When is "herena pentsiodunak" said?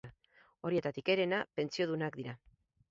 1.15-2.21